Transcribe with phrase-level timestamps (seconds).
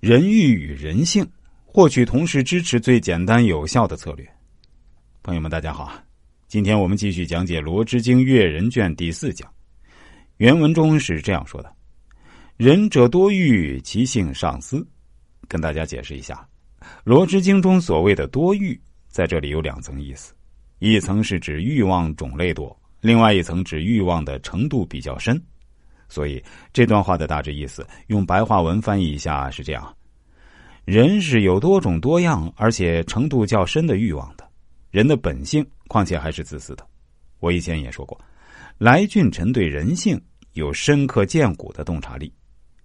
[0.00, 1.26] 人欲与人性，
[1.64, 4.28] 获取同事支持最简单有效的策略。
[5.22, 5.90] 朋友们，大家好，
[6.48, 9.50] 今天我们继续讲解《罗织经阅人卷》第四讲。
[10.36, 11.74] 原文中是这样说的
[12.58, 14.86] ：“仁者多欲，其性尚思。”
[15.48, 16.46] 跟大家解释一下，
[17.02, 18.78] 《罗织经》中所谓的多欲，
[19.08, 20.34] 在这里有两层意思：
[20.78, 25.42] 一层是指欲望种类多，另外一层指欲望的程度比较深。
[26.08, 26.42] 所以
[26.72, 29.96] 这段话的大致意思，用白话文翻译一下是这样：
[30.84, 34.48] 人是有多种多样，而且程度较深的欲望的。
[34.90, 36.86] 人的本性，况且还是自私的。
[37.40, 38.18] 我以前也说过，
[38.78, 40.18] 来俊臣对人性
[40.52, 42.32] 有深刻见骨的洞察力，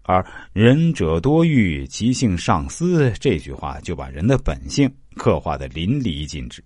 [0.04, 6.62] 而“仁者多欲，其性尚思”这句话就把人的本性刻画的淋漓尽致。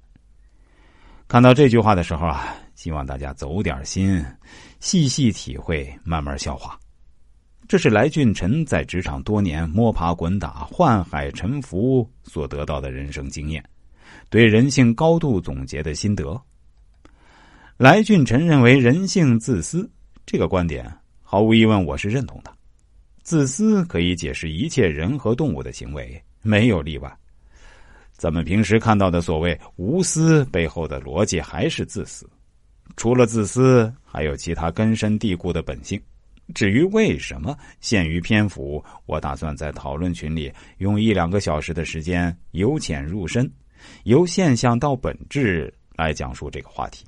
[1.27, 2.55] 看到这句话的时候啊。
[2.75, 4.23] 希望大家走点心，
[4.81, 6.77] 细细体会，慢慢消化。
[7.69, 13.63] 这是来俊臣在职场多年摸爬滚打、宦海沉浮所得到的人生经验，
[14.29, 16.39] 对人性高度总结的心得。
[17.77, 19.89] 来俊臣认为人性自私，
[20.25, 20.85] 这个观点
[21.23, 22.53] 毫无疑问我是认同的。
[23.23, 27.17] 自私可以解释一切人和动物的行为，没有例外。
[28.17, 32.29] 咱们平时看到的所谓无私，背后的逻辑还是自私。
[32.95, 36.01] 除了自私，还有其他根深蒂固的本性。
[36.53, 43.51] 至于为什么，限于篇幅，我打算在讨论群里用一两个小时的时间，由浅入深，
[44.03, 47.03] 由现象到本质来讲述这个话题，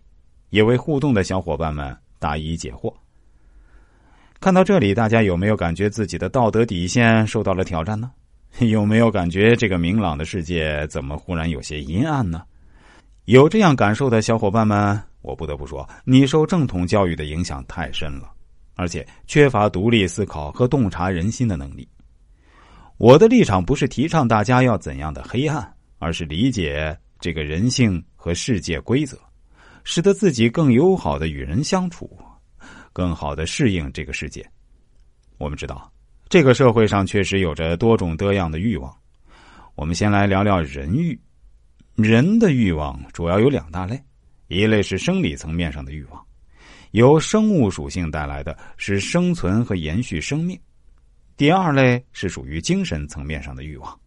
[0.49, 2.93] 也为互动的小伙伴们答疑解惑。
[4.39, 8.11] 看到这里，大家有没有感觉自己的道德底线受到了挑战呢？
[8.65, 12.43] 有没有感觉这个明朗的世界怎么忽然有些阴暗呢？
[13.25, 14.99] 有这样感受的小伙伴们。
[15.21, 18.31] 我不得不说，你受正统教育的影响太深了，
[18.75, 21.87] 而且缺乏独立思考和洞察人心的能力。
[22.97, 29.19] 我的立场不是提倡大家要怎样的黑暗，而是理解这个人性和世界规则，
[29.83, 32.09] 使得自己更友好的与人相处，
[32.93, 34.43] 更好的适应这个世界。
[35.37, 35.91] 我们知道，
[36.29, 38.93] 这个社会上确实有着多种多样的欲望。
[39.75, 41.17] 我们先来聊聊人欲，
[41.95, 44.01] 人的欲望主要有两大类。
[44.47, 46.25] 一类是生理层面上的欲望，
[46.91, 50.57] 由生物属性带来的是生存和延续生命；
[51.35, 53.99] 第二类是属于精神层面上的欲望，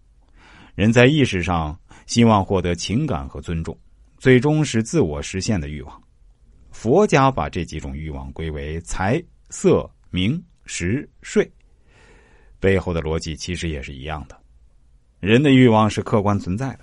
[0.75, 3.78] 人在意识上希望获得情感和尊重，
[4.16, 6.02] 最终是自我实现的欲望。
[6.70, 11.50] 佛家把这几种欲望归为财、色、名、食、睡，
[12.60, 14.38] 背后的逻辑其实也是一样的。
[15.19, 16.81] 人的欲望是客观存在的，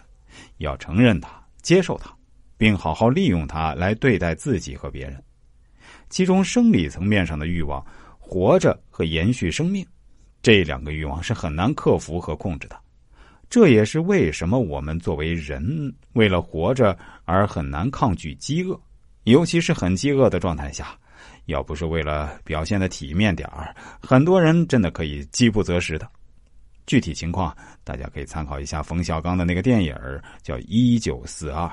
[0.58, 1.30] 要承认它，
[1.62, 2.14] 接受它。
[2.60, 5.24] 并好好利用它来对待自己和别人。
[6.10, 7.86] 其中，生理层面上的欲望，
[8.18, 9.86] 活着和延续生命，
[10.42, 12.76] 这两个欲望是很难克服和控制的。
[13.48, 18.76] 这也是为什么我们作为人，为了活着而很难抗拒饥饿，
[19.26, 20.98] 尤其是很饥饿的状态下，
[21.46, 26.08] 要不是为了表现的体面点儿，很多人真的可以饥不择食的。
[26.86, 29.94] 具体情况，大家可以参考一下冯小刚的那个电影
[30.42, 31.66] 叫《一九四二》。